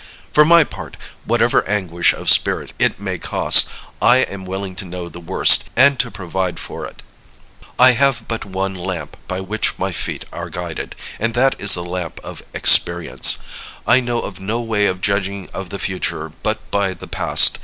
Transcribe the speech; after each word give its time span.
For 0.33 0.43
my 0.43 0.63
part, 0.63 0.97
whatever 1.25 1.63
anguish 1.67 2.11
of 2.11 2.27
spirit 2.27 2.73
it 2.79 2.99
may 2.99 3.19
cost, 3.19 3.69
I 4.01 4.17
am 4.23 4.45
willing 4.45 4.73
to 4.77 4.85
know 4.85 5.09
the 5.09 5.19
worst, 5.19 5.69
and 5.75 5.99
to 5.99 6.09
provide 6.09 6.57
for 6.57 6.87
it. 6.87 7.03
I 7.77 7.91
have 7.91 8.27
but 8.27 8.43
one 8.43 8.73
lamp 8.73 9.15
by 9.27 9.41
which 9.41 9.77
my 9.77 9.91
feet 9.91 10.25
are 10.33 10.49
guided; 10.49 10.95
and 11.19 11.35
that 11.35 11.53
is 11.59 11.75
the 11.75 11.83
lamp 11.85 12.19
of 12.23 12.41
experience. 12.51 13.37
I 13.85 13.99
know 13.99 14.21
of 14.21 14.39
no 14.39 14.59
way 14.59 14.87
of 14.87 15.01
judging 15.01 15.47
of 15.53 15.69
the 15.69 15.77
future 15.77 16.31
but 16.41 16.71
by 16.71 16.95
the 16.95 17.05
past. 17.07 17.59